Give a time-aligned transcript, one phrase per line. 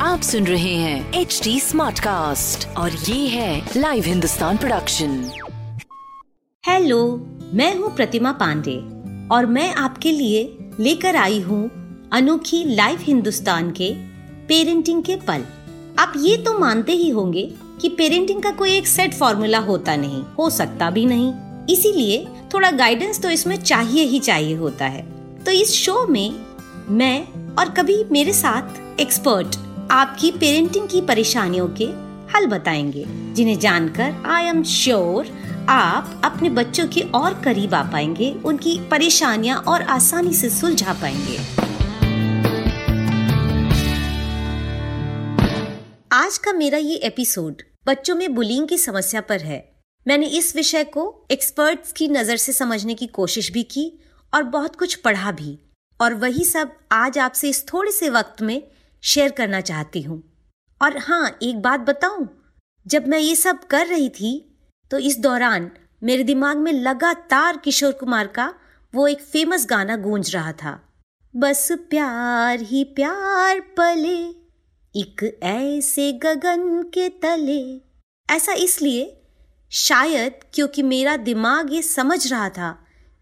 [0.00, 5.30] आप सुन रहे हैं एच डी स्मार्ट कास्ट और ये है लाइव हिंदुस्तान प्रोडक्शन
[6.66, 7.16] हेलो
[7.52, 8.76] मैं हूँ प्रतिमा पांडे
[9.34, 11.70] और मैं आपके लिए लेकर आई हूँ
[12.12, 13.94] अनोखी लाइव हिंदुस्तान के
[14.46, 15.44] पेरेंटिंग के पल।
[15.98, 20.24] आप ये तो मानते ही होंगे कि पेरेंटिंग का कोई एक सेट फॉर्मूला होता नहीं,
[20.38, 21.32] हो सकता भी नहीं।
[21.70, 25.02] इसीलिए थोड़ा गाइडेंस तो इसमें चाहिए ही चाहिए होता है।
[25.44, 26.30] तो इस शो में
[26.90, 29.56] मैं और कभी मेरे साथ एक्सपर्ट
[29.90, 31.84] आपकी पेरेंटिंग की परेशानियों के
[32.34, 35.26] हल बताएँगे, जिन्हें जानकर आई एम श्योर
[35.68, 41.38] आप अपने बच्चों के और करीब आ पाएँगे, उनकी परेशानियाँ और आसानी से सुलझा पाएँगे।
[46.12, 50.84] आज का मेरा ये एपिसोड बच्चों में बुलिंग की समस्या पर है। मैंने इस विषय
[50.86, 53.92] को एक्सपर्ट्स की नज़र से समझने की कोशिश भी की
[54.32, 55.58] और बहुत कुछ पढ़ा भी।
[56.00, 58.62] और वही सब आज आपसे इस थोड़े से वक्त में
[59.02, 60.22] शेयर करना चाहती हूँ।
[60.80, 62.28] और हाँ एक बात बताऊँ,
[62.86, 64.32] जब मैं ये सब कर रही थी
[64.90, 65.70] तो इस दौरान
[66.02, 68.52] मेरे दिमाग में लगातार किशोर कुमार का
[68.94, 70.78] वो एक फ़ेमस गाना गूंज रहा था।
[71.34, 74.18] बस प्यार ही प्यार पले,
[74.94, 77.60] एक ऐसे गगन के तले।
[78.28, 79.04] ऐसा इसलिए
[79.72, 82.70] शायद क्योंकि मेरा दिमाग ये समझ रहा था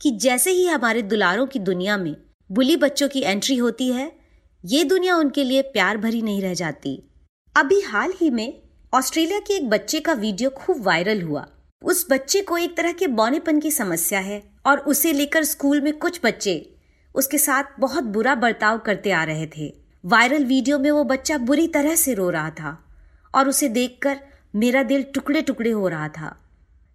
[0.00, 2.14] कि जैसे ही हमारे दुलारों की दुनिया में
[2.50, 4.12] बुली बच्चों की एंट्री होती है,
[4.64, 7.02] ये दुनिया उनके लिए प्यार भरी नहीं रह जाती।
[7.54, 8.62] अभी हाल ही में
[8.92, 11.46] ऑस्ट्रेलिया के एक बच्चे का वीडियो खूब वायरल हुआ।
[11.82, 15.92] उस बच्चे को एक तरह के बौनेपन की समस्या है और उसे लेकर स्कूल में
[15.98, 16.74] कुछ बच्चे
[17.14, 19.72] उसके साथ बहुत बुरा बर्ताव करते आ रहे थे।
[20.04, 22.78] वायरल वीडियो में वो बच्चा बुरी तरह से रो रहा था
[23.34, 24.20] और उसे देखकर
[24.54, 26.36] मेरा दिल टुकड़े टुकड़े हो रहा था।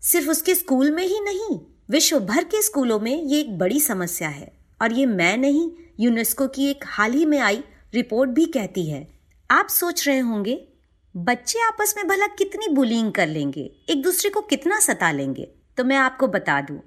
[0.02, 1.59] सिर्फ़ उसके स्कूल में ही नहीं,
[1.90, 5.69] विश्व भर के स्कूलों में ये एक बड़ी समस्या है। और ये मैं नहीं,
[6.00, 9.08] यूनेस्को की एक हाल ही में आई रिपोर्ट भी कहती है।
[9.50, 10.59] आप सोच रहे होंगे,
[11.16, 15.47] बच्चे आपस में भला कितनी बुलिंग कर लेंगे, एक दूसरे को कितना सता लेंगे?
[15.78, 16.80] तो मैं आपको बता दूँ,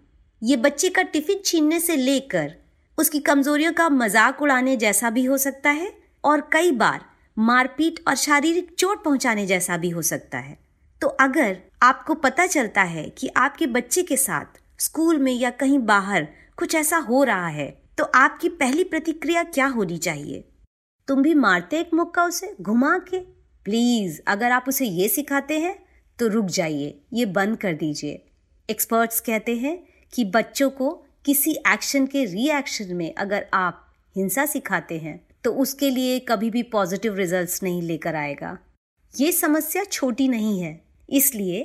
[0.42, 2.54] ये बच्चे का टिफ़िन छीनने से लेकर
[2.98, 5.92] उसकी कमजोरियों का मज़ाक उड़ाने जैसा भी हो सकता है,
[6.24, 7.04] और कई बार
[7.36, 10.58] मारपीट और शारीरिक चोट पहुँचाने जैसा भी हो सकता है।
[11.00, 15.78] तो अगर आपको पता चलता है कि आपके बच्चे के साथ स्कूल में या कहीं
[15.78, 16.26] बाहर
[16.58, 20.44] कुछ ऐसा हो रहा है तो आपकी पहली प्रतिक्रिया क्या होनी चाहिए?
[21.08, 23.18] तुम भी मारते एक मुक्का उसे घुमा के।
[23.66, 25.76] प्लीज़, अगर आप उसे ये सिखाते हैं
[26.18, 28.22] तो रुक जाइए, ये बंद कर दीजिए।
[28.68, 29.78] एक्सपर्ट्स कहते हैं
[30.12, 30.90] कि बच्चों को
[31.24, 33.86] किसी एक्शन के रिएक्शन में अगर आप
[34.16, 38.56] हिंसा सिखाते हैं तो उसके लिए कभी भी पॉजिटिव रिजल्ट्स नहीं लेकर आएगा।
[39.14, 41.60] ये समस्या छोटी नहीं है। इसलिए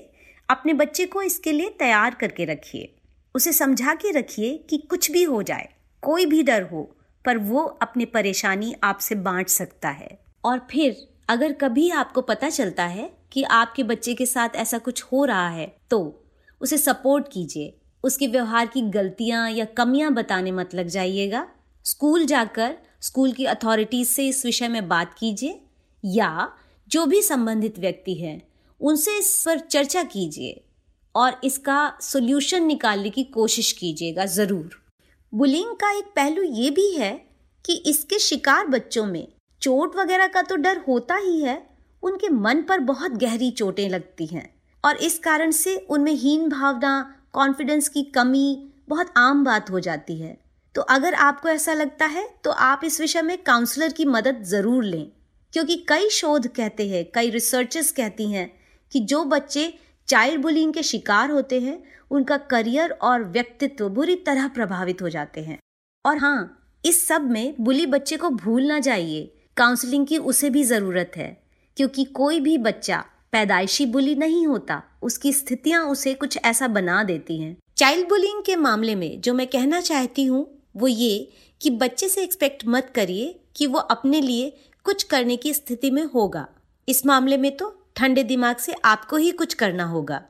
[0.50, 2.94] अपने बच्चे को इसके लिए तैयार करके रखिए।
[3.36, 5.68] उसे समझा के रखिए कि कुछ भी हो जाए,
[6.04, 6.84] कोई भी डर हो,
[7.26, 10.96] पर वो अपनी परेशानी आपसे बांट सकता है। और फिर
[11.30, 15.50] अगर कभी आपको पता चलता है कि आपके बच्चे के साथ ऐसा कुछ हो रहा
[15.50, 16.24] है तो
[16.62, 21.48] उसे सपोर्ट कीजिए। उसके व्यवहार की गलतियाँ या कमियाँ बताने मत लग जाइएगा।
[21.86, 25.60] स्कूल जाकर स्कूल की अथॉरिटीज से इस विषय में बात कीजिए,
[26.04, 26.50] या
[26.92, 28.42] जो भी संबंधित व्यक्ति हैं,
[28.82, 30.62] उनसे इस पर चर्चा कीजिए
[31.16, 34.80] और इसका सोल्यूशन निकालने की कोशिश कीजिएगा ज़रूर।
[35.34, 37.12] बुलिंग का एक पहलू ये भी है
[37.66, 39.28] कि इसके शिकार बच्चों में
[39.62, 41.62] चोट वगैरह का तो डर होता ही है,
[42.04, 44.50] उनके मन पर बहुत गहरी चोटें लगती हैं
[44.84, 46.94] और इस कारण से उनमें हीन भावना
[47.34, 50.38] कॉन्फिडेंस की कमी बहुत आम बात हो जाती है।
[50.76, 54.84] तो अगर आपको ऐसा लगता है तो आप इस विषय में काउंसलर की मदद ज़रूर
[54.84, 55.08] लें।
[55.54, 58.52] क्योंकि कई शोध कहते हैं, कई रिसर्चर्स कहती हैं
[58.92, 59.74] कि जो बच्चे
[60.08, 61.82] चाइल्ड बुलिंग के शिकार होते हैं,
[62.12, 65.58] उनका करियर और व्यक्तित्व बुरी तरह प्रभावित हो जाते हैं।
[66.06, 70.64] और हाँ इस सब में बुली बच्चे को भूल ना जाइए। काउंसलिंग की उसे भी
[70.64, 71.38] ज़रूरत है,
[71.78, 77.40] क्योंकि कोई भी बच्चा पैदाइशी बुली नहीं होता, उसकी स्थितियाँ उसे कुछ ऐसा बना देती
[77.42, 80.46] हैं। चाइल्ड बुलिंग के मामले में जो मैं कहना चाहती हूँ
[80.76, 81.32] वो ये
[81.62, 84.54] कि बच्चे से एक्सपेक्ट मत करिए कि वो अपने लिए
[84.86, 86.48] कुछ करने की स्थिति में होगा।
[86.88, 90.22] इस मामले में तो ठंडे दिमाग से आपको ही कुछ करना होगा।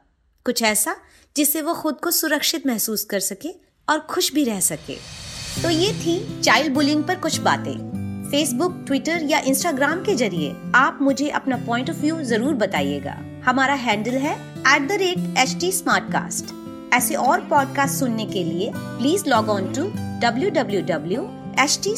[0.46, 0.96] कुछ ऐसा
[1.36, 3.50] जिससे वो खुद को सुरक्षित महसूस कर सके
[3.88, 4.96] और खुश भी रह सके।
[5.64, 7.74] तो ये थी चाइल्ड बुलिंग पर कुछ बातें।
[8.32, 13.74] फेसबुक ट्विटर या इंस्टाग्राम के ज़रिए आप मुझे अपना पॉइंट ऑफ़ व्यू ज़रूर बताइएगा। हमारा
[13.74, 14.36] हैंडल है
[14.76, 15.72] at the rate H T
[16.98, 19.84] ऐसे और पॉडकास्ट सुनने के लिए प्लीज़ लॉग ऑन टू
[20.22, 21.96] टी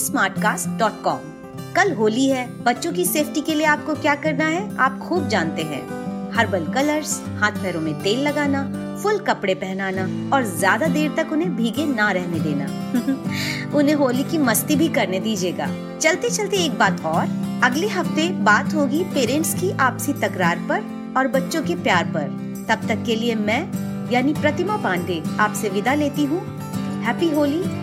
[1.76, 4.78] कल होली है। बच्चों की सेफ्टी के लिए आपको क्या करना है?
[4.78, 5.82] आप खूब जानते हैं।
[6.32, 8.64] हर्बल कलर्स, हाथ पैरों में तेल लगाना,
[9.04, 12.66] फुल कपड़े पहनाना और ज़्यादा देर तक उन्हें भीगे ना रहने देना।
[13.78, 17.26] उन्हें होली की मस्ती भी करने दीजिएगा। चलते चलते एक बात और।
[17.64, 22.88] अगले हफ़्ते बात होगी पेरेंट्स की आपसी तकरार पर और बच्चों के प्यार पर। तब
[22.88, 23.72] तक के लिए मैं,
[24.12, 26.42] यानी प्रतिमा पांडे, आपसे विदा लेती हूँ।
[27.02, 27.83] Happy Holi.